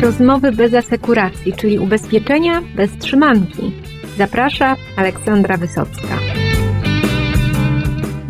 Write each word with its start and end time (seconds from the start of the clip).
Rozmowy 0.00 0.52
bez 0.52 0.74
asekuracji, 0.74 1.52
czyli 1.52 1.78
ubezpieczenia 1.78 2.62
bez 2.76 2.98
trzymanki. 2.98 3.72
Zaprasza 4.18 4.76
Aleksandra 4.96 5.56
Wysocka. 5.56 6.18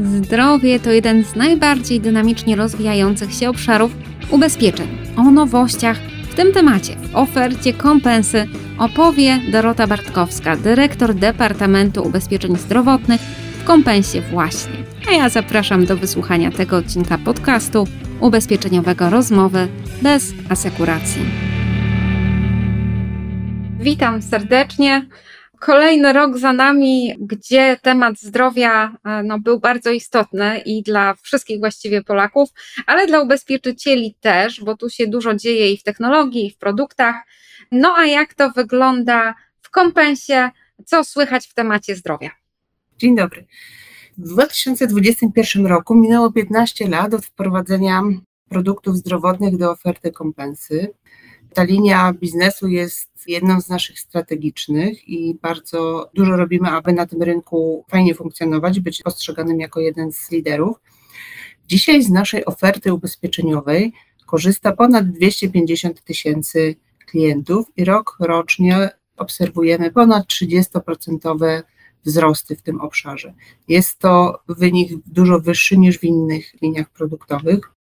Zdrowie 0.00 0.80
to 0.80 0.91
jeden 0.91 1.25
z 1.25 1.36
najbardziej 1.36 2.00
dynamicznie 2.00 2.56
rozwijających 2.56 3.32
się 3.32 3.50
obszarów 3.50 3.93
ubezpieczeń. 4.30 4.88
O 5.16 5.30
nowościach 5.30 5.96
w 6.30 6.34
tym 6.34 6.52
temacie 6.52 6.96
w 6.96 7.16
ofercie 7.16 7.73
kompensy 7.73 8.46
opowie 8.79 9.41
Dorota 9.52 9.87
Bartkowska, 9.87 10.57
dyrektor 10.57 11.14
Departamentu 11.14 12.02
Ubezpieczeń 12.02 12.57
Zdrowotnych 12.57 13.21
w 13.61 13.64
kompensie 13.64 14.21
właśnie. 14.21 14.75
A 15.09 15.12
ja 15.12 15.29
zapraszam 15.29 15.87
do 15.87 15.96
wysłuchania 15.96 16.50
tego 16.50 16.77
odcinka 16.77 17.18
podcastu 17.18 17.87
ubezpieczeniowego 18.21 19.11
Rozmowy 19.11 19.68
bez 20.02 20.32
asekuracji. 20.48 21.60
Witam 23.80 24.22
serdecznie. 24.22 25.08
Kolejny 25.61 26.12
rok 26.12 26.38
za 26.38 26.52
nami, 26.52 27.14
gdzie 27.21 27.79
temat 27.82 28.18
zdrowia 28.18 28.96
e, 29.04 29.22
no, 29.22 29.38
był 29.38 29.61
bardzo 29.61 29.90
istotny 29.90 30.58
i 30.58 30.82
dla 30.82 31.14
wszystkich 31.14 31.58
właściwie 31.58 32.02
Polaków, 32.02 32.48
ale 32.86 33.06
dla 33.06 33.20
ubezpieczycieli 33.20 34.14
też, 34.20 34.64
bo 34.64 34.77
tu 34.77 34.91
się 34.91 35.06
dużo 35.06 35.34
dzieje 35.34 35.72
i 35.72 35.78
w 35.78 35.83
technologii, 35.83 36.47
i 36.47 36.50
w 36.50 36.58
produktach. 36.58 37.14
No 37.72 37.94
a 37.97 38.06
jak 38.06 38.34
to 38.34 38.50
wygląda 38.50 39.34
w 39.62 39.70
kompensie? 39.70 40.50
Co 40.86 41.05
słychać 41.05 41.47
w 41.47 41.55
temacie 41.55 41.97
zdrowia? 41.97 42.30
Dzień 42.98 43.16
dobry. 43.16 43.47
W 44.19 44.28
2021 44.28 45.66
roku 45.66 45.94
minęło 45.94 46.33
15 46.33 46.88
lat 46.88 47.14
od 47.14 47.27
wprowadzenia 47.27 48.02
produktów 48.48 48.97
zdrowotnych 48.97 49.56
do 49.56 49.70
oferty 49.70 50.12
kompensy. 50.12 50.88
Ta 51.54 51.62
linia 51.62 52.12
biznesu 52.12 52.68
jest 52.68 53.10
jedną 53.26 53.60
z 53.60 53.68
naszych 53.68 54.00
strategicznych 54.00 55.08
i 55.08 55.38
bardzo 55.42 56.10
dużo 56.14 56.36
robimy, 56.36 56.68
aby 56.68 56.92
na 56.92 57.06
tym 57.06 57.22
rynku 57.22 57.84
fajnie 57.90 58.14
funkcjonować, 58.14 58.80
być 58.80 59.02
postrzeganym 59.02 59.60
jako 59.60 59.80
jeden 59.80 60.12
z 60.12 60.30
liderów. 60.30 60.80
Dzisiaj 61.68 62.02
z 62.02 62.10
naszej 62.10 62.44
oferty 62.44 62.94
ubezpieczeniowej 62.94 63.92
korzysta 64.26 64.72
ponad 64.72 65.10
250 65.10 66.04
tysięcy 66.04 66.74
klientów 67.06 67.66
i 67.76 67.84
rok 67.84 68.16
rocznie 68.20 68.90
obserwujemy 69.16 69.90
ponad 69.90 70.26
30% 70.26 71.62
wzrosty 72.04 72.56
w 72.56 72.62
tym 72.62 72.80
obszarze. 72.80 73.34
Jest 73.68 73.98
to 73.98 74.42
wynik 74.48 74.92
dużo 75.06 75.40
wyższy 75.40 75.78
niż 75.78 75.98
w 75.98 76.04
innych 76.04 76.62
liniach 76.62 76.90
produktowych. 76.90 77.80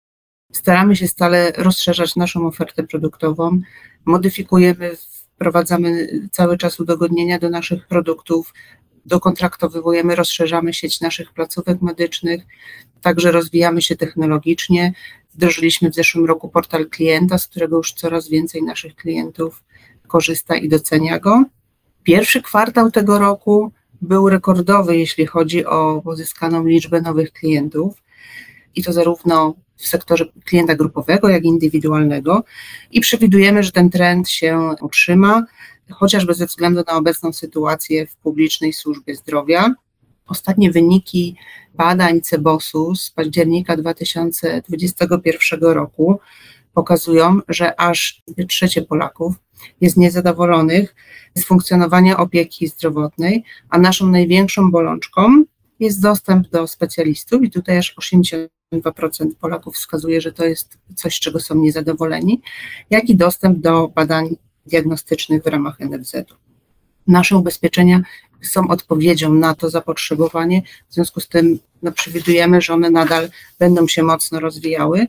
Staramy 0.53 0.95
się 0.95 1.07
stale 1.07 1.51
rozszerzać 1.51 2.15
naszą 2.15 2.47
ofertę 2.47 2.83
produktową, 2.83 3.61
modyfikujemy, 4.05 4.91
wprowadzamy 5.35 6.07
cały 6.31 6.57
czas 6.57 6.79
udogodnienia 6.79 7.39
do 7.39 7.49
naszych 7.49 7.87
produktów, 7.87 8.53
dokontraktowujemy, 9.05 10.15
rozszerzamy 10.15 10.73
sieć 10.73 11.01
naszych 11.01 11.33
placówek 11.33 11.81
medycznych, 11.81 12.43
także 13.01 13.31
rozwijamy 13.31 13.81
się 13.81 13.95
technologicznie. 13.95 14.93
Wdrożyliśmy 15.33 15.89
w 15.89 15.95
zeszłym 15.95 16.25
roku 16.25 16.49
portal 16.49 16.89
klienta, 16.89 17.37
z 17.37 17.47
którego 17.47 17.77
już 17.77 17.93
coraz 17.93 18.29
więcej 18.29 18.63
naszych 18.63 18.95
klientów 18.95 19.63
korzysta 20.07 20.55
i 20.55 20.69
docenia 20.69 21.19
go. 21.19 21.45
Pierwszy 22.03 22.41
kwartał 22.41 22.91
tego 22.91 23.19
roku 23.19 23.71
był 24.01 24.29
rekordowy, 24.29 24.97
jeśli 24.97 25.25
chodzi 25.25 25.65
o 25.65 26.01
pozyskaną 26.03 26.65
liczbę 26.65 27.01
nowych 27.01 27.31
klientów 27.31 28.03
i 28.75 28.83
to 28.83 28.93
zarówno 28.93 29.55
w 29.75 29.87
sektorze 29.87 30.25
klienta 30.45 30.75
grupowego, 30.75 31.29
jak 31.29 31.43
i 31.43 31.47
indywidualnego 31.47 32.43
i 32.91 33.01
przewidujemy, 33.01 33.63
że 33.63 33.71
ten 33.71 33.89
trend 33.89 34.29
się 34.29 34.69
utrzyma, 34.81 35.45
chociażby 35.91 36.33
ze 36.33 36.45
względu 36.45 36.83
na 36.87 36.93
obecną 36.93 37.33
sytuację 37.33 38.07
w 38.07 38.15
publicznej 38.15 38.73
służbie 38.73 39.15
zdrowia. 39.15 39.73
Ostatnie 40.27 40.71
wyniki 40.71 41.35
badań 41.73 42.21
CEBOS-u 42.21 42.95
z 42.95 43.11
października 43.11 43.77
2021 43.77 45.61
roku 45.61 46.19
pokazują, 46.73 47.39
że 47.47 47.79
aż 47.79 48.23
trzecie 48.47 48.81
Polaków 48.81 49.35
jest 49.81 49.97
niezadowolonych 49.97 50.95
z 51.35 51.45
funkcjonowania 51.45 52.17
opieki 52.17 52.67
zdrowotnej, 52.67 53.43
a 53.69 53.77
naszą 53.77 54.07
największą 54.07 54.71
bolączką 54.71 55.43
jest 55.79 56.01
dostęp 56.01 56.49
do 56.49 56.67
specjalistów 56.67 57.43
i 57.43 57.51
tutaj 57.51 57.77
aż 57.77 57.91
82% 58.81 59.35
Polaków 59.39 59.75
wskazuje, 59.75 60.21
że 60.21 60.31
to 60.31 60.45
jest 60.45 60.77
coś, 60.95 61.19
czego 61.19 61.39
są 61.39 61.55
niezadowoleni, 61.55 62.41
jak 62.89 63.09
i 63.09 63.15
dostęp 63.15 63.59
do 63.59 63.87
badań 63.87 64.35
diagnostycznych 64.65 65.43
w 65.43 65.47
ramach 65.47 65.79
NFZ-u. 65.79 66.35
Nasze 67.07 67.37
ubezpieczenia 67.37 68.01
są 68.41 68.67
odpowiedzią 68.67 69.33
na 69.33 69.55
to 69.55 69.69
zapotrzebowanie, 69.69 70.61
w 70.89 70.93
związku 70.93 71.19
z 71.19 71.27
tym 71.27 71.59
no, 71.83 71.91
przewidujemy, 71.91 72.61
że 72.61 72.73
one 72.73 72.89
nadal 72.89 73.29
będą 73.59 73.87
się 73.87 74.03
mocno 74.03 74.39
rozwijały. 74.39 75.07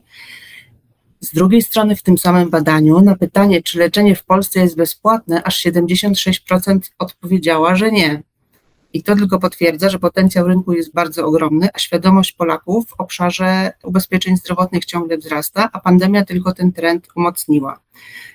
Z 1.19 1.33
drugiej 1.33 1.61
strony, 1.61 1.95
w 1.95 2.03
tym 2.03 2.17
samym 2.17 2.49
badaniu, 2.49 3.01
na 3.01 3.15
pytanie, 3.15 3.63
czy 3.63 3.79
leczenie 3.79 4.15
w 4.15 4.23
Polsce 4.23 4.59
jest 4.59 4.75
bezpłatne, 4.75 5.43
aż 5.43 5.65
76% 5.65 6.79
odpowiedziała, 6.99 7.75
że 7.75 7.91
nie. 7.91 8.23
I 8.95 9.03
to 9.03 9.15
tylko 9.15 9.39
potwierdza, 9.39 9.89
że 9.89 9.99
potencjał 9.99 10.47
rynku 10.47 10.73
jest 10.73 10.93
bardzo 10.93 11.25
ogromny, 11.25 11.69
a 11.73 11.79
świadomość 11.79 12.31
Polaków 12.31 12.89
w 12.89 12.93
obszarze 12.93 13.71
ubezpieczeń 13.83 14.37
zdrowotnych 14.37 14.85
ciągle 14.85 15.17
wzrasta, 15.17 15.69
a 15.73 15.79
pandemia 15.79 16.25
tylko 16.25 16.53
ten 16.53 16.71
trend 16.71 17.07
umocniła. 17.15 17.79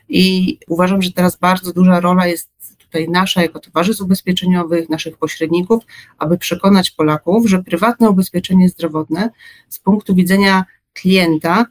I 0.09 0.59
uważam, 0.69 1.03
że 1.03 1.13
teraz 1.13 1.37
bardzo 1.37 1.73
duża 1.73 2.01
rola 2.01 2.27
jest 2.27 2.49
tutaj 2.79 3.09
nasza 3.09 3.43
jako 3.43 3.61
towarzystw 3.61 4.03
ubezpieczeniowych, 4.03 4.89
naszych 4.89 5.19
pośredników, 5.19 5.85
aby 6.19 6.39
przekonać 6.39 6.91
Polaków, 6.91 7.49
że 7.49 7.63
prywatne 7.63 8.11
ubezpieczenie 8.11 8.69
zdrowotne 8.69 9.31
z 9.69 9.79
punktu 9.79 10.15
widzenia 10.15 10.65
klienta 10.93 11.67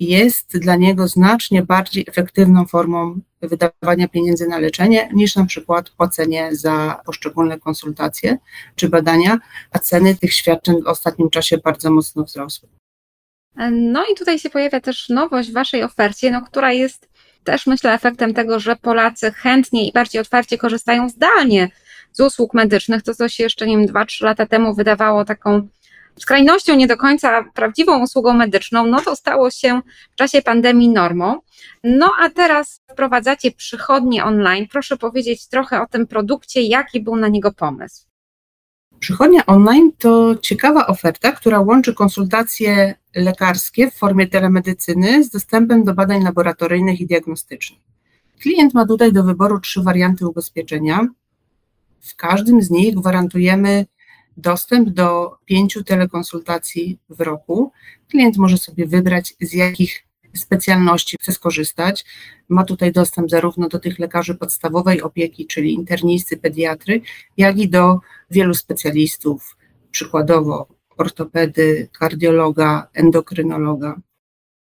jest 0.00 0.58
dla 0.58 0.76
niego 0.76 1.08
znacznie 1.08 1.62
bardziej 1.62 2.04
efektywną 2.08 2.66
formą 2.66 3.20
wydawania 3.42 4.08
pieniędzy 4.08 4.48
na 4.48 4.58
leczenie 4.58 5.08
niż 5.12 5.36
na 5.36 5.44
przykład 5.44 5.90
płacenie 5.90 6.48
za 6.52 7.00
poszczególne 7.06 7.58
konsultacje 7.58 8.38
czy 8.74 8.88
badania, 8.88 9.38
a 9.70 9.78
ceny 9.78 10.16
tych 10.16 10.32
świadczeń 10.32 10.82
w 10.82 10.86
ostatnim 10.86 11.30
czasie 11.30 11.58
bardzo 11.58 11.90
mocno 11.90 12.24
wzrosły. 12.24 12.68
No 13.70 14.04
i 14.12 14.14
tutaj 14.14 14.38
się 14.38 14.50
pojawia 14.50 14.80
też 14.80 15.08
nowość 15.08 15.50
w 15.50 15.52
Waszej 15.52 15.82
ofercie, 15.82 16.30
no, 16.30 16.42
która 16.42 16.72
jest 16.72 17.08
też 17.44 17.66
myślę 17.66 17.92
efektem 17.92 18.34
tego, 18.34 18.60
że 18.60 18.76
Polacy 18.76 19.32
chętnie 19.32 19.88
i 19.88 19.92
bardziej 19.92 20.20
otwarcie 20.20 20.58
korzystają 20.58 21.08
zdalnie 21.08 21.70
z 22.12 22.20
usług 22.20 22.54
medycznych. 22.54 23.02
To, 23.02 23.14
co 23.14 23.28
się 23.28 23.42
jeszcze, 23.42 23.66
nie 23.66 23.76
wiem, 23.76 23.86
2-3 23.86 24.24
lata 24.24 24.46
temu 24.46 24.74
wydawało 24.74 25.24
taką 25.24 25.68
skrajnością, 26.22 26.76
nie 26.76 26.86
do 26.86 26.96
końca 26.96 27.44
prawdziwą 27.54 28.02
usługą 28.02 28.34
medyczną, 28.34 28.86
no 28.86 29.00
to 29.00 29.16
stało 29.16 29.50
się 29.50 29.80
w 30.12 30.14
czasie 30.14 30.42
pandemii 30.42 30.88
normą. 30.88 31.40
No 31.84 32.12
a 32.20 32.30
teraz 32.30 32.82
wprowadzacie 32.92 33.50
przychodnie 33.50 34.24
online. 34.24 34.66
Proszę 34.72 34.96
powiedzieć 34.96 35.48
trochę 35.48 35.82
o 35.82 35.86
tym 35.86 36.06
produkcie, 36.06 36.62
jaki 36.62 37.00
był 37.00 37.16
na 37.16 37.28
niego 37.28 37.52
pomysł. 37.52 38.06
Przychodnia 39.00 39.46
online 39.46 39.92
to 39.98 40.36
ciekawa 40.36 40.86
oferta, 40.86 41.32
która 41.32 41.60
łączy 41.60 41.94
konsultacje 41.94 42.94
lekarskie 43.14 43.90
w 43.90 43.94
formie 43.94 44.26
telemedycyny 44.26 45.24
z 45.24 45.30
dostępem 45.30 45.84
do 45.84 45.94
badań 45.94 46.24
laboratoryjnych 46.24 47.00
i 47.00 47.06
diagnostycznych. 47.06 47.80
Klient 48.40 48.74
ma 48.74 48.86
tutaj 48.86 49.12
do 49.12 49.24
wyboru 49.24 49.60
trzy 49.60 49.82
warianty 49.82 50.28
ubezpieczenia. 50.28 51.08
W 52.00 52.16
każdym 52.16 52.62
z 52.62 52.70
nich 52.70 52.94
gwarantujemy 52.94 53.86
dostęp 54.36 54.88
do 54.88 55.36
pięciu 55.44 55.84
telekonsultacji 55.84 56.98
w 57.08 57.20
roku. 57.20 57.72
Klient 58.10 58.36
może 58.36 58.58
sobie 58.58 58.86
wybrać, 58.86 59.34
z 59.40 59.52
jakich 59.52 60.06
specjalności 60.36 61.16
chce 61.20 61.32
skorzystać. 61.32 62.04
Ma 62.48 62.64
tutaj 62.64 62.92
dostęp 62.92 63.30
zarówno 63.30 63.68
do 63.68 63.78
tych 63.78 63.98
lekarzy 63.98 64.34
podstawowej 64.34 65.02
opieki, 65.02 65.46
czyli 65.46 65.74
internisty, 65.74 66.36
pediatry, 66.36 67.00
jak 67.36 67.58
i 67.58 67.68
do 67.68 67.98
wielu 68.30 68.54
specjalistów, 68.54 69.56
przykładowo 69.90 70.68
ortopedy, 70.96 71.88
kardiologa, 71.98 72.88
endokrynologa. 72.94 74.00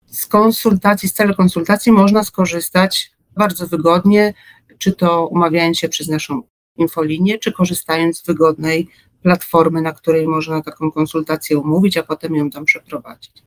Z 0.06 0.26
konsultacji, 0.26 1.10
z 1.10 1.14
telekonsultacji 1.14 1.92
można 1.92 2.24
skorzystać 2.24 3.12
bardzo 3.38 3.68
wygodnie, 3.68 4.34
czy 4.78 4.94
to 4.94 5.28
umawiając 5.28 5.80
się 5.80 5.90
przez 5.90 6.08
naszą 6.08 6.42
infolinię, 6.78 7.40
czy 7.40 7.52
korzystając 7.52 8.18
z 8.18 8.26
wygodnej 8.26 8.88
platformy, 9.26 9.82
na 9.82 9.92
której 9.92 10.28
można 10.28 10.62
taką 10.62 10.92
konsultację 10.92 11.60
umówić, 11.60 11.98
a 11.98 12.04
potem 12.04 12.36
ją 12.36 12.50
tam 12.50 12.66
przeprowadzić. 12.66 13.44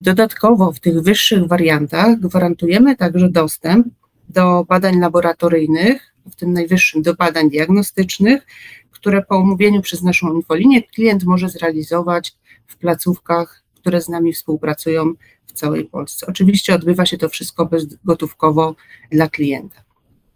Dodatkowo 0.00 0.72
w 0.72 0.80
tych 0.80 1.02
wyższych 1.02 1.46
wariantach 1.46 2.20
gwarantujemy 2.20 2.96
także 2.96 3.28
dostęp 3.28 3.86
do 4.28 4.64
badań 4.64 5.00
laboratoryjnych, 5.00 6.14
w 6.30 6.36
tym 6.36 6.52
najwyższym 6.52 7.02
do 7.02 7.14
badań 7.14 7.50
diagnostycznych, 7.50 8.46
które 8.90 9.22
po 9.22 9.38
umówieniu 9.38 9.82
przez 9.82 10.02
naszą 10.02 10.34
infolinię 10.34 10.82
klient 10.82 11.24
może 11.24 11.48
zrealizować 11.48 12.34
w 12.66 12.76
placówkach, 12.76 13.62
które 13.74 14.00
z 14.00 14.08
nami 14.08 14.32
współpracują 14.32 15.12
w 15.46 15.52
całej 15.52 15.84
Polsce. 15.84 16.26
Oczywiście 16.26 16.74
odbywa 16.74 17.06
się 17.06 17.18
to 17.18 17.28
wszystko 17.28 17.66
bezgotówkowo 17.66 18.74
dla 19.10 19.28
klienta. 19.28 19.84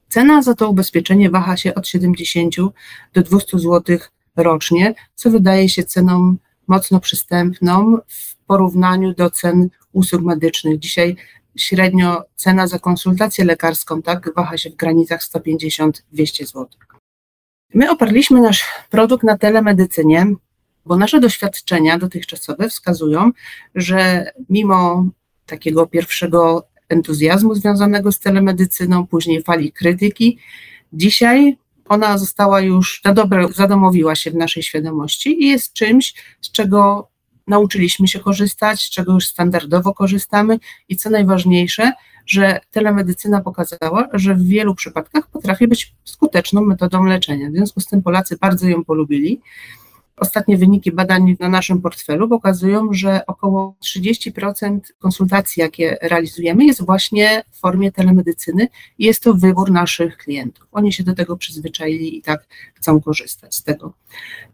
Cena 0.08 0.42
za 0.42 0.54
to 0.54 0.70
ubezpieczenie 0.70 1.30
waha 1.30 1.56
się 1.56 1.74
od 1.74 1.88
70 1.88 2.56
do 3.14 3.22
200 3.22 3.58
zł 3.58 3.98
rocznie, 4.36 4.94
co 5.14 5.30
wydaje 5.30 5.68
się 5.68 5.82
ceną 5.82 6.36
mocno 6.66 7.00
przystępną 7.00 7.98
w 8.08 8.36
porównaniu 8.36 9.14
do 9.14 9.30
cen 9.30 9.68
usług 9.92 10.22
medycznych. 10.22 10.78
Dzisiaj 10.78 11.16
średnio 11.56 12.24
cena 12.34 12.66
za 12.66 12.78
konsultację 12.78 13.44
lekarską 13.44 14.02
tak 14.02 14.34
waha 14.34 14.58
się 14.58 14.70
w 14.70 14.76
granicach 14.76 15.20
150-200 15.22 15.92
zł. 16.46 16.66
My 17.74 17.90
oparliśmy 17.90 18.40
nasz 18.40 18.64
produkt 18.90 19.24
na 19.24 19.38
telemedycynie, 19.38 20.26
bo 20.86 20.96
nasze 20.96 21.20
doświadczenia 21.20 21.98
dotychczasowe 21.98 22.68
wskazują, 22.68 23.30
że 23.74 24.30
mimo 24.48 25.04
takiego 25.46 25.86
pierwszego 25.86 26.66
entuzjazmu 26.88 27.54
związanego 27.54 28.12
z 28.12 28.18
telemedycyną, 28.18 29.06
później 29.06 29.42
fali 29.42 29.72
krytyki, 29.72 30.38
dzisiaj 30.92 31.58
ona 31.90 32.18
została 32.18 32.60
już 32.60 33.04
na 33.04 33.12
dobre, 33.14 33.48
zadomowiła 33.48 34.14
się 34.14 34.30
w 34.30 34.34
naszej 34.34 34.62
świadomości 34.62 35.42
i 35.42 35.48
jest 35.48 35.72
czymś, 35.72 36.14
z 36.40 36.52
czego 36.52 37.08
nauczyliśmy 37.46 38.08
się 38.08 38.18
korzystać, 38.18 38.82
z 38.82 38.90
czego 38.90 39.12
już 39.12 39.26
standardowo 39.26 39.94
korzystamy 39.94 40.58
i 40.88 40.96
co 40.96 41.10
najważniejsze, 41.10 41.92
że 42.26 42.60
telemedycyna 42.70 43.40
pokazała, 43.40 44.08
że 44.12 44.34
w 44.34 44.42
wielu 44.42 44.74
przypadkach 44.74 45.30
potrafi 45.30 45.68
być 45.68 45.94
skuteczną 46.04 46.60
metodą 46.60 47.04
leczenia. 47.04 47.50
W 47.50 47.52
związku 47.52 47.80
z 47.80 47.86
tym 47.86 48.02
Polacy 48.02 48.36
bardzo 48.40 48.68
ją 48.68 48.84
polubili. 48.84 49.40
Ostatnie 50.20 50.56
wyniki 50.56 50.92
badań 50.92 51.36
na 51.40 51.48
naszym 51.48 51.82
portfelu 51.82 52.28
pokazują, 52.28 52.92
że 52.92 53.26
około 53.26 53.76
30% 53.84 54.80
konsultacji, 54.98 55.60
jakie 55.60 55.98
realizujemy, 56.02 56.64
jest 56.64 56.86
właśnie 56.86 57.42
w 57.50 57.58
formie 57.58 57.92
telemedycyny 57.92 58.68
i 58.98 59.04
jest 59.04 59.22
to 59.22 59.34
wybór 59.34 59.70
naszych 59.70 60.16
klientów. 60.16 60.66
Oni 60.72 60.92
się 60.92 61.04
do 61.04 61.14
tego 61.14 61.36
przyzwyczaili 61.36 62.18
i 62.18 62.22
tak 62.22 62.46
chcą 62.74 63.00
korzystać 63.00 63.54
z 63.54 63.62
tego. 63.62 63.92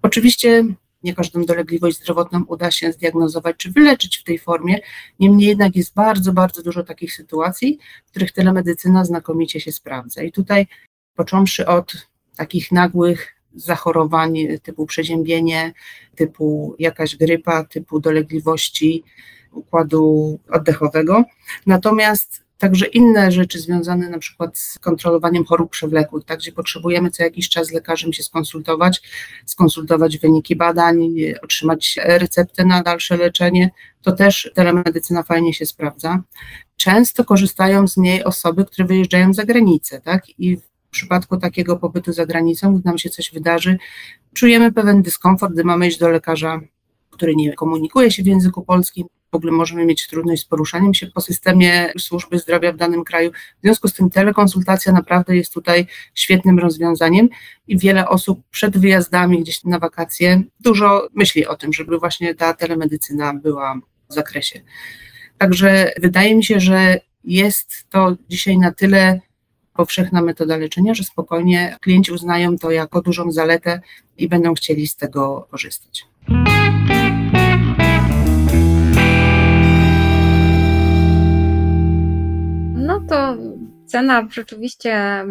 Oczywiście 0.03 0.65
nie 1.03 1.15
każdą 1.15 1.45
dolegliwość 1.45 1.97
zdrowotną 1.97 2.45
uda 2.45 2.71
się 2.71 2.93
zdiagnozować 2.93 3.57
czy 3.57 3.71
wyleczyć 3.71 4.17
w 4.17 4.25
tej 4.25 4.39
formie. 4.39 4.79
Niemniej 5.21 5.49
jednak 5.49 5.77
jest 5.77 5.95
bardzo, 5.95 6.33
bardzo 6.33 6.63
dużo 6.63 6.83
takich 6.83 7.15
sytuacji, 7.15 7.79
w 8.07 8.11
których 8.11 8.33
telemedycyna 8.33 9.05
znakomicie 9.05 9.61
się 9.61 9.73
sprawdza. 9.73 10.23
I 10.23 10.33
tutaj, 10.33 10.67
począwszy 11.15 11.67
od 11.67 12.09
takich 12.37 12.73
nagłych 12.73 13.36
zachorowań 13.57 14.37
typu 14.63 14.87
przeziębienie, 14.87 15.73
typu 16.15 16.77
jakaś 16.79 17.17
grypa, 17.17 17.65
typu 17.65 18.01
dolegliwości 18.01 19.05
układu 19.53 20.39
oddechowego. 20.51 21.25
Natomiast 21.67 22.47
Także 22.59 22.87
inne 22.87 23.33
rzeczy 23.33 23.59
związane 23.61 24.11
na 24.11 24.19
przykład 24.19 24.59
z 24.59 24.79
kontrolowaniem 24.79 25.45
chorób 25.45 25.71
przewlekłych, 25.71 26.25
tak, 26.25 26.39
gdzie 26.39 26.53
potrzebujemy 26.53 27.11
co 27.11 27.23
jakiś 27.23 27.49
czas 27.49 27.67
z 27.67 27.73
lekarzem 27.73 28.13
się 28.13 28.23
skonsultować, 28.23 29.03
skonsultować 29.47 30.19
wyniki 30.19 30.57
badań, 30.57 31.15
otrzymać 31.43 31.99
receptę 32.05 32.65
na 32.65 32.83
dalsze 32.83 33.17
leczenie, 33.17 33.71
to 34.03 34.13
też 34.13 34.51
telemedycyna 34.55 35.23
fajnie 35.23 35.55
się 35.55 35.67
sprawdza. 35.67 36.23
Często 36.77 37.25
korzystają 37.25 37.89
z 37.89 37.97
niej 37.97 38.25
osoby, 38.25 38.65
które 38.65 38.87
wyjeżdżają 38.87 39.35
za 39.35 39.45
granicę, 39.45 40.01
tak, 40.01 40.29
i 40.39 40.59
przypadku 40.97 41.37
takiego 41.37 41.77
pobytu 41.77 42.13
za 42.13 42.27
granicą, 42.27 42.75
gdy 42.75 42.83
nam 42.85 42.99
się 42.99 43.11
coś 43.11 43.31
wydarzy, 43.33 43.79
czujemy 44.35 44.73
pewien 44.73 45.03
dyskomfort, 45.03 45.53
gdy 45.53 45.65
mamy 45.65 45.89
iść 45.89 45.99
do 45.99 46.09
lekarza, 46.09 46.61
który 47.11 47.37
nie 47.37 47.53
komunikuje 47.53 48.11
się 48.11 48.23
w 48.23 48.27
języku 48.27 48.63
polskim, 48.63 49.07
w 49.33 49.37
ogóle 49.37 49.53
możemy 49.53 49.87
mieć 49.87 50.09
trudność 50.09 50.43
z 50.43 50.45
poruszaniem 50.45 50.95
się 50.95 51.07
po 51.07 51.21
systemie 51.21 51.93
służby 51.99 52.39
zdrowia 52.39 52.73
w 52.73 52.77
danym 52.77 53.05
kraju. 53.05 53.31
W 53.33 53.63
związku 53.63 53.89
z 53.89 53.95
tym 53.95 54.11
telekonsultacja 54.11 54.93
naprawdę 54.93 55.37
jest 55.37 55.55
tutaj 55.55 55.87
świetnym 56.15 56.59
rozwiązaniem 56.59 57.29
i 57.67 57.79
wiele 57.79 58.09
osób 58.09 58.41
przed 58.51 58.79
wyjazdami 58.79 59.41
gdzieś 59.41 59.65
na 59.65 59.79
wakacje 59.79 60.43
dużo 60.61 61.09
myśli 61.15 61.47
o 61.47 61.57
tym, 61.57 61.73
żeby 61.73 61.99
właśnie 61.99 62.35
ta 62.35 62.55
telemedycyna 62.55 63.35
była 63.35 63.81
w 64.11 64.15
zakresie. 64.15 64.61
Także 65.39 65.93
wydaje 66.01 66.37
mi 66.37 66.45
się, 66.45 66.61
że 66.61 67.01
jest 67.25 67.87
to 67.91 68.17
dzisiaj 68.29 68.59
na 68.59 68.73
tyle 68.73 69.21
powszechna 69.77 70.23
metoda 70.23 70.57
leczenia, 70.57 70.95
że 70.95 71.05
spokojnie 71.05 71.77
klienci 71.81 72.13
uznają 72.13 72.59
to 72.59 72.71
jako 72.71 73.03
dużą 73.03 73.33
zaletę 73.33 73.81
i 74.19 74.29
będą 74.29 74.55
chcieli 74.55 74.87
z 74.87 74.97
tego 74.97 75.47
korzystać. 75.51 76.07
No 82.75 83.01
to 83.09 83.37
cena 83.87 84.29
rzeczywiście 84.31 85.25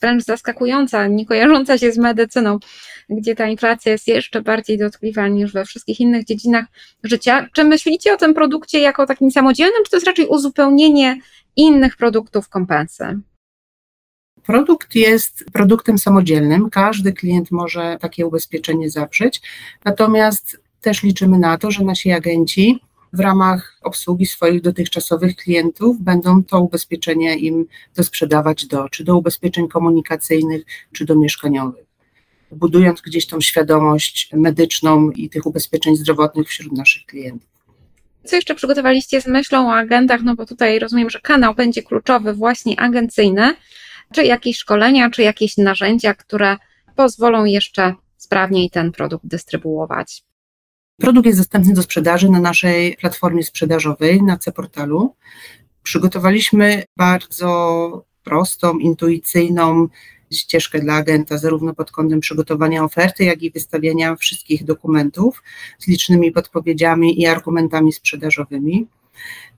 wręcz 0.00 0.24
zaskakująca, 0.24 1.06
nie 1.06 1.26
kojarząca 1.26 1.78
się 1.78 1.92
z 1.92 1.98
medycyną, 1.98 2.58
gdzie 3.08 3.34
ta 3.34 3.46
inflacja 3.46 3.92
jest 3.92 4.08
jeszcze 4.08 4.42
bardziej 4.42 4.78
dotkliwa 4.78 5.28
niż 5.28 5.52
we 5.52 5.64
wszystkich 5.64 6.00
innych 6.00 6.24
dziedzinach 6.24 6.64
życia. 7.02 7.48
Czy 7.52 7.64
myślicie 7.64 8.12
o 8.12 8.16
tym 8.16 8.34
produkcie 8.34 8.80
jako 8.80 9.06
takim 9.06 9.30
samodzielnym, 9.30 9.84
czy 9.84 9.90
to 9.90 9.96
jest 9.96 10.06
raczej 10.06 10.26
uzupełnienie 10.26 11.20
innych 11.56 11.96
produktów 11.96 12.48
kompensy? 12.48 13.20
Produkt 14.46 14.94
jest 14.94 15.44
produktem 15.52 15.98
samodzielnym, 15.98 16.70
każdy 16.70 17.12
klient 17.12 17.50
może 17.50 17.98
takie 18.00 18.26
ubezpieczenie 18.26 18.90
zawrzeć, 18.90 19.42
natomiast 19.84 20.60
też 20.80 21.02
liczymy 21.02 21.38
na 21.38 21.58
to, 21.58 21.70
że 21.70 21.84
nasi 21.84 22.12
agenci 22.12 22.80
w 23.12 23.20
ramach 23.20 23.78
obsługi 23.82 24.26
swoich 24.26 24.60
dotychczasowych 24.60 25.36
klientów 25.36 26.00
będą 26.00 26.44
to 26.44 26.60
ubezpieczenie 26.60 27.36
im 27.36 27.66
dosprzedawać 27.96 28.66
do, 28.66 28.88
czy 28.88 29.04
do 29.04 29.18
ubezpieczeń 29.18 29.68
komunikacyjnych, 29.68 30.62
czy 30.92 31.04
do 31.04 31.16
mieszkaniowych, 31.16 31.84
budując 32.52 33.00
gdzieś 33.00 33.26
tą 33.26 33.40
świadomość 33.40 34.30
medyczną 34.32 35.10
i 35.10 35.28
tych 35.28 35.46
ubezpieczeń 35.46 35.96
zdrowotnych 35.96 36.48
wśród 36.48 36.72
naszych 36.72 37.06
klientów. 37.06 37.50
Co 38.24 38.36
jeszcze 38.36 38.54
przygotowaliście 38.54 39.20
z 39.20 39.26
myślą 39.26 39.68
o 39.68 39.74
agentach? 39.74 40.22
No 40.22 40.34
bo 40.34 40.46
tutaj 40.46 40.78
rozumiem, 40.78 41.10
że 41.10 41.20
kanał 41.20 41.54
będzie 41.54 41.82
kluczowy, 41.82 42.34
właśnie 42.34 42.80
agencyjny. 42.80 43.54
Czy 44.14 44.24
jakieś 44.24 44.58
szkolenia, 44.58 45.10
czy 45.10 45.22
jakieś 45.22 45.56
narzędzia, 45.56 46.14
które 46.14 46.56
pozwolą 46.96 47.44
jeszcze 47.44 47.94
sprawniej 48.16 48.70
ten 48.70 48.92
produkt 48.92 49.26
dystrybuować? 49.26 50.22
Produkt 50.96 51.26
jest 51.26 51.38
dostępny 51.38 51.74
do 51.74 51.82
sprzedaży 51.82 52.30
na 52.30 52.40
naszej 52.40 52.96
platformie 52.96 53.42
sprzedażowej 53.42 54.22
na 54.22 54.38
C-Portalu. 54.38 55.14
Przygotowaliśmy 55.82 56.84
bardzo 56.96 58.04
prostą, 58.24 58.78
intuicyjną 58.78 59.88
ścieżkę 60.32 60.80
dla 60.80 60.94
agenta, 60.94 61.38
zarówno 61.38 61.74
pod 61.74 61.90
kątem 61.90 62.20
przygotowania 62.20 62.84
oferty, 62.84 63.24
jak 63.24 63.42
i 63.42 63.50
wystawiania 63.50 64.16
wszystkich 64.16 64.64
dokumentów 64.64 65.42
z 65.78 65.88
licznymi 65.88 66.32
podpowiedziami 66.32 67.20
i 67.20 67.26
argumentami 67.26 67.92
sprzedażowymi. 67.92 68.86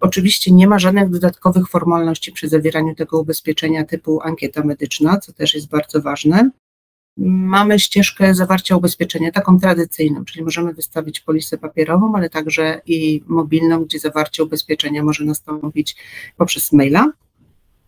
Oczywiście 0.00 0.52
nie 0.52 0.66
ma 0.66 0.78
żadnych 0.78 1.10
dodatkowych 1.10 1.68
formalności 1.68 2.32
przy 2.32 2.48
zawieraniu 2.48 2.94
tego 2.94 3.20
ubezpieczenia 3.20 3.84
typu 3.84 4.20
ankieta 4.22 4.64
medyczna, 4.64 5.18
co 5.18 5.32
też 5.32 5.54
jest 5.54 5.68
bardzo 5.68 6.02
ważne. 6.02 6.50
Mamy 7.16 7.78
ścieżkę 7.78 8.34
zawarcia 8.34 8.76
ubezpieczenia 8.76 9.32
taką 9.32 9.60
tradycyjną, 9.60 10.24
czyli 10.24 10.44
możemy 10.44 10.74
wystawić 10.74 11.20
polisę 11.20 11.58
papierową, 11.58 12.12
ale 12.16 12.30
także 12.30 12.80
i 12.86 13.22
mobilną, 13.26 13.84
gdzie 13.84 13.98
zawarcie 13.98 14.44
ubezpieczenia 14.44 15.02
może 15.02 15.24
nastąpić 15.24 15.96
poprzez 16.36 16.72
maila. 16.72 17.12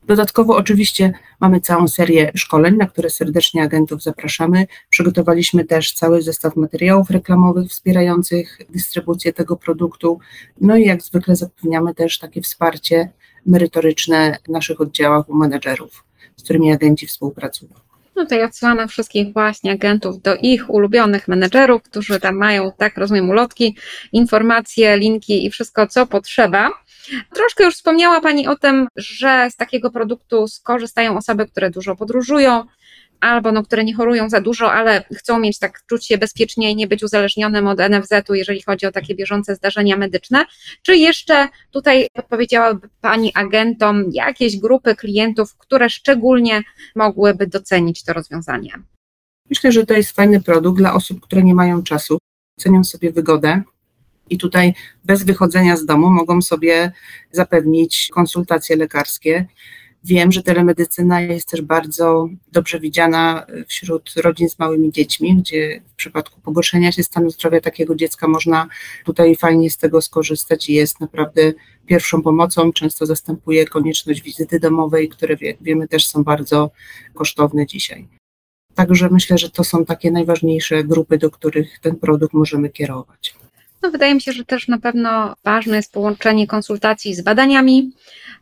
Dodatkowo 0.07 0.57
oczywiście 0.57 1.13
mamy 1.41 1.61
całą 1.61 1.89
serię 1.89 2.33
szkoleń, 2.35 2.77
na 2.77 2.87
które 2.87 3.11
serdecznie 3.11 3.63
agentów 3.63 4.03
zapraszamy. 4.03 4.67
Przygotowaliśmy 4.89 5.65
też 5.65 5.93
cały 5.93 6.23
zestaw 6.23 6.57
materiałów 6.57 7.11
reklamowych 7.11 7.71
wspierających 7.71 8.59
dystrybucję 8.71 9.33
tego 9.33 9.57
produktu. 9.57 10.19
No 10.61 10.77
i 10.77 10.85
jak 10.85 11.03
zwykle 11.03 11.37
zapewniamy 11.37 11.95
też 11.95 12.19
takie 12.19 12.43
wsparcie 12.43 13.11
merytoryczne 13.47 14.39
w 14.45 14.49
naszych 14.49 14.81
oddziałach 14.81 15.29
u 15.29 15.35
menedżerów, 15.35 16.05
z 16.37 16.43
którymi 16.43 16.73
agenci 16.73 17.07
współpracują. 17.07 17.71
No 18.17 18.23
tutaj 18.23 18.45
odsyłamy 18.45 18.89
wszystkich 18.89 19.33
właśnie 19.33 19.73
agentów 19.73 20.23
do 20.23 20.37
ich 20.37 20.71
ulubionych 20.71 21.29
menedżerów, 21.29 21.83
którzy 21.83 22.21
tam 22.21 22.37
mają, 22.37 22.73
tak 22.79 22.97
rozumiem, 22.97 23.31
ulotki, 23.31 23.77
informacje, 24.13 24.97
linki 24.97 25.47
i 25.47 25.51
wszystko, 25.51 25.87
co 25.87 26.07
potrzeba. 26.07 26.71
Troszkę 27.35 27.65
już 27.65 27.75
wspomniała 27.75 28.21
Pani 28.21 28.49
o 28.49 28.57
tym, 28.57 28.89
że 28.97 29.49
z 29.51 29.57
takiego 29.57 29.91
produktu 29.91 30.49
skorzystają 30.49 31.17
osoby, 31.17 31.47
które 31.47 31.71
dużo 31.71 31.97
podróżują, 31.97 32.65
albo 33.21 33.53
no, 33.53 33.63
które 33.63 33.85
nie 33.85 33.95
chorują 33.95 34.29
za 34.29 34.41
dużo, 34.41 34.73
ale 34.73 35.05
chcą 35.17 35.39
mieć 35.39 35.59
tak, 35.59 35.83
czuć 35.87 36.07
się 36.07 36.19
bezpiecznie 36.19 36.71
i 36.71 36.77
nie 36.77 36.87
być 36.87 37.03
uzależnionym 37.03 37.67
od 37.67 37.79
NFZ-u, 37.79 38.35
jeżeli 38.35 38.63
chodzi 38.63 38.87
o 38.87 38.93
takie 38.93 39.15
bieżące 39.15 39.55
zdarzenia 39.55 39.97
medyczne. 39.97 40.45
Czy 40.83 40.97
jeszcze 40.97 41.49
tutaj 41.71 42.07
podpowiedziałaby 42.13 42.89
Pani 43.01 43.33
agentom 43.35 44.05
jakieś 44.13 44.57
grupy 44.57 44.97
klientów, 44.97 45.57
które 45.59 45.91
szczególnie 45.91 46.63
mogłyby 46.97 47.47
docenić 47.47 48.05
to 48.05 48.13
rozwiązanie? 48.13 48.73
Myślę, 49.51 49.73
że 49.73 49.87
to 49.87 49.95
jest 49.95 50.17
fajny 50.17 50.43
produkt 50.43 50.79
dla 50.79 50.95
osób, 50.95 51.21
które 51.21 51.43
nie 51.43 51.55
mają 51.55 51.83
czasu, 51.83 52.19
cenią 52.61 52.85
sobie 52.85 53.13
wygodę, 53.13 53.63
I 54.31 54.39
tutaj 54.39 54.75
bez 55.05 55.23
wychodzenia 55.23 55.77
z 55.77 55.87
domu 55.87 56.11
mogą 56.11 56.43
sobie 56.43 56.93
zapewnić 57.33 58.09
konsultacje 58.13 58.77
lekarskie. 58.77 59.47
Wiem, 60.05 60.33
że 60.33 60.43
telemedycyna 60.43 61.21
jest 61.21 61.49
też 61.49 61.63
bardzo 61.63 62.29
dobrze 62.53 62.81
widziana 62.81 63.47
wśród 63.69 64.13
rodzin 64.17 64.49
z 64.49 64.59
małymi 64.59 64.93
dziećmi, 64.93 65.37
gdzie 65.37 65.83
w 65.87 65.95
przypadku 65.95 66.41
pogorszenia 66.41 66.93
się 66.93 67.03
stanu 67.03 67.31
zdrowia 67.31 67.61
takiego 67.61 67.95
dziecka 67.95 68.29
można 68.29 68.69
tutaj 69.05 69.37
fajnie 69.37 69.71
z 69.71 69.77
tego 69.77 70.01
skorzystać 70.03 70.69
i 70.69 70.75
jest 70.75 71.01
naprawdę 71.01 71.53
pierwszą 71.87 72.23
pomocą. 72.23 72.73
Często 72.73 73.07
zastępuje 73.07 73.67
konieczność 73.67 74.23
wizyty 74.23 74.61
domowej, 74.61 75.09
które 75.09 75.37
wie, 75.37 75.57
wiemy 75.61 75.89
też 75.89 76.07
są 76.07 76.25
bardzo 76.25 76.71
kosztowne 77.15 77.67
dzisiaj. 77.67 78.09
Także 78.75 79.09
myślę, 79.11 79.39
że 79.39 79.51
to 79.51 79.65
są 79.65 79.85
takie 79.85 80.11
najważniejsze 80.11 80.85
grupy, 80.85 81.19
do 81.19 81.31
których 81.31 81.79
ten 81.79 81.97
produkt 81.97 82.35
możemy 82.35 82.71
kierować. 82.71 83.35
No, 83.85 83.91
wydaje 83.91 84.15
mi 84.15 84.21
się, 84.21 84.33
że 84.33 84.45
też 84.45 84.69
na 84.69 84.79
pewno 84.79 85.35
ważne 85.45 85.77
jest 85.77 85.93
połączenie 85.93 86.47
konsultacji 86.47 87.15
z 87.15 87.21
badaniami, 87.21 87.93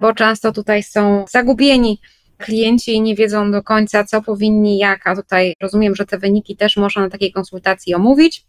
bo 0.01 0.15
często 0.15 0.53
tutaj 0.53 0.83
są 0.83 1.25
zagubieni 1.31 2.01
klienci 2.39 2.93
i 2.93 3.01
nie 3.01 3.15
wiedzą 3.15 3.51
do 3.51 3.63
końca, 3.63 4.05
co 4.05 4.23
powinni, 4.23 4.79
jak, 4.79 5.07
a 5.07 5.17
tutaj 5.17 5.55
rozumiem, 5.61 5.97
że 5.97 6.07
te 6.07 6.19
wyniki 6.19 6.57
też 6.57 6.77
można 6.77 7.03
na 7.03 7.11
takiej 7.11 7.33
konsultacji 7.33 7.95
omówić. 7.95 8.47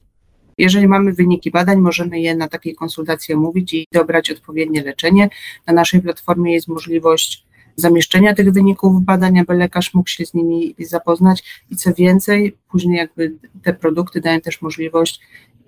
Jeżeli 0.58 0.88
mamy 0.88 1.14
wyniki 1.14 1.52
badań, 1.52 1.78
możemy 1.78 2.20
je 2.20 2.36
na 2.36 2.48
takiej 2.48 2.76
konsultacji 2.76 3.34
omówić 3.34 3.74
i 3.74 3.88
dobrać 3.92 4.32
odpowiednie 4.32 4.84
leczenie. 4.84 5.30
Na 5.68 5.74
naszej 5.74 6.02
platformie 6.02 6.54
jest 6.54 6.68
możliwość 6.68 7.46
zamieszczenia 7.76 8.34
tych 8.34 8.52
wyników 8.52 9.04
badań, 9.04 9.40
aby 9.40 9.54
lekarz 9.54 9.94
mógł 9.94 10.10
się 10.10 10.26
z 10.26 10.34
nimi 10.34 10.76
zapoznać 10.80 11.64
i 11.72 11.76
co 11.76 11.94
więcej, 11.94 12.58
później 12.72 12.98
jakby 12.98 13.34
te 13.64 13.74
produkty 13.74 14.22
dają 14.22 14.42
też 14.42 14.62
możliwość 14.62 15.20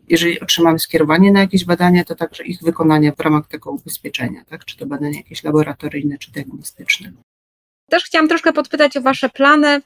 jeżeli 0.09 0.39
otrzymamy 0.39 0.79
skierowanie 0.79 1.31
na 1.31 1.39
jakieś 1.39 1.65
badania, 1.65 2.03
to 2.03 2.15
także 2.15 2.43
ich 2.43 2.59
wykonanie 2.61 3.13
w 3.13 3.19
ramach 3.19 3.47
tego 3.47 3.71
ubezpieczenia, 3.71 4.45
tak? 4.49 4.65
czy 4.65 4.77
to 4.77 4.85
badania 4.85 5.17
jakieś 5.17 5.43
laboratoryjne, 5.43 6.17
czy 6.17 6.31
diagnostyczne. 6.31 7.11
Też 7.89 8.03
chciałam 8.03 8.27
troszkę 8.27 8.53
podpytać 8.53 8.97
o 8.97 9.01
Wasze 9.01 9.29
plany. 9.29 9.81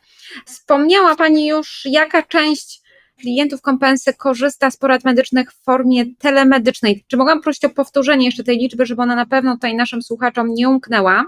Wspomniała 0.45 1.15
Pani 1.15 1.47
już, 1.47 1.81
jaka 1.85 2.23
część 2.23 2.81
klientów 3.19 3.61
kompensy 3.61 4.13
korzysta 4.13 4.71
z 4.71 4.77
porad 4.77 5.03
medycznych 5.03 5.51
w 5.51 5.63
formie 5.63 6.05
telemedycznej. 6.15 7.03
Czy 7.07 7.17
mogłam 7.17 7.41
prosić 7.41 7.65
o 7.65 7.69
powtórzenie 7.69 8.25
jeszcze 8.25 8.43
tej 8.43 8.57
liczby, 8.57 8.85
żeby 8.85 9.01
ona 9.01 9.15
na 9.15 9.25
pewno 9.25 9.53
tutaj 9.53 9.75
naszym 9.75 10.01
słuchaczom 10.01 10.53
nie 10.53 10.69
umknęła? 10.69 11.25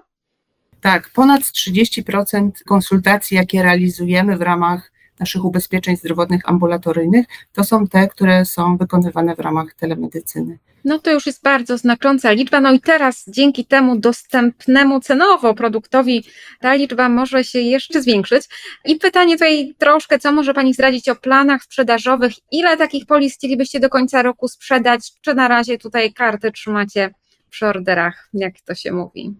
Tak, 0.81 1.09
ponad 1.09 1.41
30% 1.41 2.51
konsultacji, 2.67 3.37
jakie 3.37 3.63
realizujemy 3.63 4.37
w 4.37 4.41
ramach 4.41 4.91
naszych 5.21 5.45
ubezpieczeń 5.45 5.97
zdrowotnych 5.97 6.49
ambulatoryjnych, 6.49 7.25
to 7.53 7.63
są 7.63 7.87
te, 7.87 8.07
które 8.07 8.45
są 8.45 8.77
wykonywane 8.77 9.35
w 9.35 9.39
ramach 9.39 9.73
telemedycyny. 9.73 10.59
No 10.85 10.99
to 10.99 11.11
już 11.11 11.25
jest 11.25 11.43
bardzo 11.43 11.77
znacząca 11.77 12.31
liczba. 12.31 12.61
No 12.61 12.71
i 12.71 12.79
teraz 12.79 13.23
dzięki 13.27 13.65
temu 13.65 13.99
dostępnemu 13.99 14.99
cenowo 14.99 15.53
produktowi 15.53 16.23
ta 16.59 16.73
liczba 16.73 17.09
może 17.09 17.43
się 17.43 17.59
jeszcze 17.59 18.01
zwiększyć. 18.01 18.43
I 18.85 18.95
pytanie 18.95 19.33
tutaj 19.33 19.75
troszkę, 19.77 20.19
co 20.19 20.31
może 20.31 20.53
Pani 20.53 20.73
zdradzić 20.73 21.09
o 21.09 21.15
planach 21.15 21.63
sprzedażowych? 21.63 22.33
Ile 22.51 22.77
takich 22.77 23.05
polis 23.05 23.35
chcielibyście 23.35 23.79
do 23.79 23.89
końca 23.89 24.21
roku 24.21 24.47
sprzedać? 24.47 25.11
Czy 25.21 25.35
na 25.35 25.47
razie 25.47 25.77
tutaj 25.77 26.13
karty 26.13 26.51
trzymacie 26.51 27.13
przy 27.49 27.67
orderach, 27.67 28.29
jak 28.33 28.61
to 28.61 28.75
się 28.75 28.91
mówi? 28.91 29.35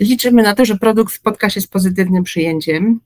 Liczymy 0.00 0.42
na 0.42 0.54
to, 0.54 0.64
że 0.64 0.76
produkt 0.76 1.14
spotka 1.14 1.50
się 1.50 1.60
z 1.60 1.66
pozytywnym 1.66 2.22
przyjęciem 2.22 3.00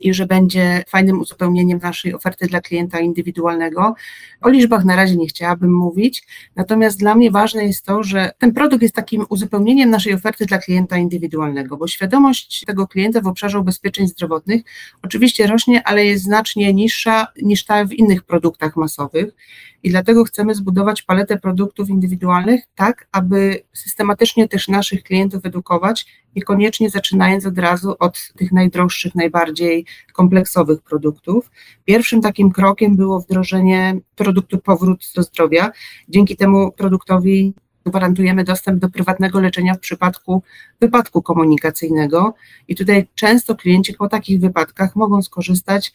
i 0.00 0.14
że 0.14 0.26
będzie 0.26 0.84
fajnym 0.88 1.20
uzupełnieniem 1.20 1.78
naszej 1.82 2.14
oferty 2.14 2.46
dla 2.46 2.60
klienta 2.60 3.00
indywidualnego. 3.00 3.94
O 4.40 4.48
liczbach 4.48 4.84
na 4.84 4.96
razie 4.96 5.16
nie 5.16 5.26
chciałabym 5.26 5.74
mówić, 5.74 6.26
natomiast 6.56 6.98
dla 6.98 7.14
mnie 7.14 7.30
ważne 7.30 7.64
jest 7.64 7.84
to, 7.84 8.02
że 8.02 8.30
ten 8.38 8.52
produkt 8.52 8.82
jest 8.82 8.94
takim 8.94 9.26
uzupełnieniem 9.28 9.90
naszej 9.90 10.14
oferty 10.14 10.46
dla 10.46 10.58
klienta 10.58 10.96
indywidualnego, 10.96 11.76
bo 11.76 11.88
świadomość 11.88 12.64
tego 12.66 12.86
klienta 12.86 13.20
w 13.20 13.26
obszarze 13.26 13.58
ubezpieczeń 13.58 14.08
zdrowotnych 14.08 14.62
oczywiście 15.02 15.46
rośnie, 15.46 15.88
ale 15.88 16.04
jest 16.04 16.24
znacznie 16.24 16.74
niższa 16.74 17.26
niż 17.42 17.64
ta 17.64 17.84
w 17.84 17.92
innych 17.92 18.22
produktach 18.22 18.76
masowych 18.76 19.34
i 19.82 19.90
dlatego 19.90 20.24
chcemy 20.24 20.54
zbudować 20.54 21.02
paletę 21.02 21.38
produktów 21.38 21.88
indywidualnych 21.88 22.64
tak, 22.74 23.08
aby 23.12 23.62
systematycznie 23.72 24.48
też 24.48 24.68
naszych 24.68 25.02
klientów 25.02 25.46
edukować, 25.46 26.06
niekoniecznie 26.36 26.90
zaczynając 26.90 27.46
od 27.46 27.58
razu 27.58 27.94
od 27.98 28.32
tych 28.36 28.52
najdroższych, 28.52 29.14
najbardziej 29.14 29.86
kompleksowych 30.12 30.82
produktów. 30.82 31.50
Pierwszym 31.84 32.20
takim 32.20 32.52
krokiem 32.52 32.96
było 32.96 33.20
wdrożenie 33.20 34.00
produktu 34.16 34.58
Powrót 34.58 35.12
do 35.16 35.22
Zdrowia. 35.22 35.70
Dzięki 36.08 36.36
temu 36.36 36.72
produktowi 36.72 37.54
gwarantujemy 37.86 38.44
dostęp 38.44 38.80
do 38.80 38.88
prywatnego 38.88 39.40
leczenia 39.40 39.74
w 39.74 39.78
przypadku 39.78 40.42
wypadku 40.80 41.22
komunikacyjnego 41.22 42.34
i 42.68 42.76
tutaj 42.76 43.06
często 43.14 43.54
klienci 43.54 43.94
po 43.94 44.08
takich 44.08 44.40
wypadkach 44.40 44.96
mogą 44.96 45.22
skorzystać 45.22 45.92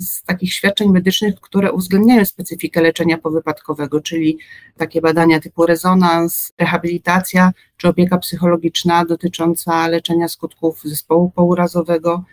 z 0.00 0.22
takich 0.22 0.54
świadczeń 0.54 0.90
medycznych, 0.90 1.40
które 1.40 1.72
uwzględniają 1.72 2.24
specyfikę 2.24 2.80
leczenia 2.82 3.18
powypadkowego, 3.18 4.00
czyli 4.00 4.38
takie 4.76 5.00
badania 5.00 5.40
typu 5.40 5.66
rezonans, 5.66 6.52
rehabilitacja 6.58 7.52
czy 7.76 7.88
opieka 7.88 8.18
psychologiczna 8.18 9.04
dotycząca 9.04 9.88
leczenia 9.88 10.28
skutków 10.28 10.82
zespołu 10.84 11.30
pourazowego. 11.30 12.24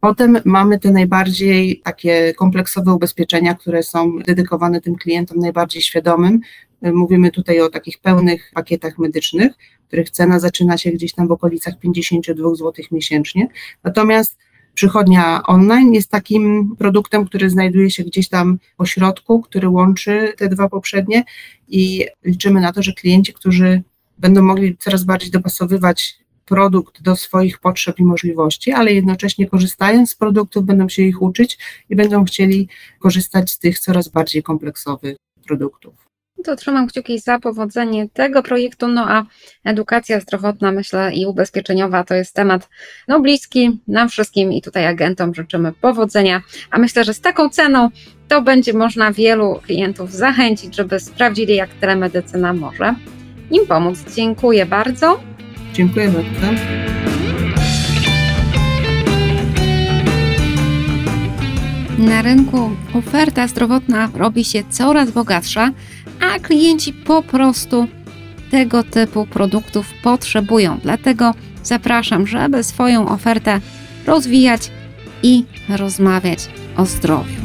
Potem 0.00 0.38
mamy 0.44 0.78
te 0.78 0.90
najbardziej 0.90 1.80
takie 1.84 2.34
kompleksowe 2.34 2.94
ubezpieczenia, 2.94 3.54
które 3.54 3.82
są 3.82 4.18
dedykowane 4.18 4.80
tym 4.80 4.96
klientom 4.96 5.38
najbardziej 5.38 5.82
świadomym. 5.82 6.40
Mówimy 6.82 7.30
tutaj 7.30 7.60
o 7.60 7.70
takich 7.70 7.98
pełnych 7.98 8.50
pakietach 8.54 8.98
medycznych, 8.98 9.52
których 9.88 10.10
cena 10.10 10.40
zaczyna 10.40 10.78
się 10.78 10.90
gdzieś 10.90 11.12
tam 11.12 11.28
w 11.28 11.32
okolicach 11.32 11.78
52 11.78 12.54
zł 12.54 12.72
miesięcznie. 12.92 13.48
Natomiast 13.84 14.38
Przychodnia 14.74 15.42
online 15.42 15.92
jest 15.92 16.10
takim 16.10 16.76
produktem, 16.78 17.24
który 17.24 17.50
znajduje 17.50 17.90
się 17.90 18.04
gdzieś 18.04 18.28
tam 18.28 18.58
po 18.76 18.86
środku, 18.86 19.42
który 19.42 19.68
łączy 19.68 20.32
te 20.36 20.48
dwa 20.48 20.68
poprzednie 20.68 21.24
i 21.68 22.06
liczymy 22.24 22.60
na 22.60 22.72
to, 22.72 22.82
że 22.82 22.92
klienci, 22.92 23.32
którzy 23.32 23.82
będą 24.18 24.42
mogli 24.42 24.76
coraz 24.76 25.04
bardziej 25.04 25.30
dopasowywać 25.30 26.18
produkt 26.44 27.02
do 27.02 27.16
swoich 27.16 27.58
potrzeb 27.58 27.98
i 27.98 28.04
możliwości, 28.04 28.72
ale 28.72 28.92
jednocześnie 28.92 29.46
korzystając 29.46 30.10
z 30.10 30.14
produktów, 30.14 30.64
będą 30.64 30.88
się 30.88 31.02
ich 31.02 31.22
uczyć 31.22 31.58
i 31.90 31.96
będą 31.96 32.24
chcieli 32.24 32.68
korzystać 32.98 33.50
z 33.50 33.58
tych 33.58 33.78
coraz 33.78 34.08
bardziej 34.08 34.42
kompleksowych 34.42 35.16
produktów 35.46 36.11
to 36.42 36.56
trzymam 36.56 36.86
kciuki 36.86 37.18
za 37.18 37.38
powodzenie 37.38 38.08
tego 38.08 38.42
projektu. 38.42 38.88
No 38.88 39.10
a 39.10 39.24
edukacja 39.64 40.20
zdrowotna, 40.20 40.72
myślę, 40.72 41.14
i 41.14 41.26
ubezpieczeniowa 41.26 42.04
to 42.04 42.14
jest 42.14 42.34
temat 42.34 42.68
no, 43.08 43.20
bliski 43.20 43.80
nam 43.88 44.08
wszystkim 44.08 44.52
i 44.52 44.62
tutaj 44.62 44.86
agentom 44.86 45.34
życzymy 45.34 45.72
powodzenia. 45.72 46.42
A 46.70 46.78
myślę, 46.78 47.04
że 47.04 47.14
z 47.14 47.20
taką 47.20 47.48
ceną 47.48 47.90
to 48.28 48.42
będzie 48.42 48.72
można 48.72 49.12
wielu 49.12 49.60
klientów 49.66 50.12
zachęcić, 50.12 50.76
żeby 50.76 51.00
sprawdzili, 51.00 51.56
jak 51.56 51.70
telemedycyna 51.74 52.52
może 52.52 52.94
im 53.50 53.66
pomóc. 53.66 53.98
Dziękuję 54.14 54.66
bardzo. 54.66 55.20
Dziękuję 55.72 56.08
bardzo. 56.08 56.62
Na 61.98 62.22
rynku 62.22 62.70
oferta 62.94 63.48
zdrowotna 63.48 64.10
robi 64.14 64.44
się 64.44 64.62
coraz 64.70 65.10
bogatsza 65.10 65.70
a 66.22 66.38
klienci 66.38 66.92
po 66.92 67.22
prostu 67.22 67.88
tego 68.50 68.82
typu 68.82 69.26
produktów 69.26 69.86
potrzebują. 70.02 70.78
Dlatego 70.82 71.34
zapraszam, 71.62 72.26
żeby 72.26 72.64
swoją 72.64 73.08
ofertę 73.08 73.60
rozwijać 74.06 74.70
i 75.22 75.44
rozmawiać 75.68 76.48
o 76.76 76.86
zdrowiu. 76.86 77.41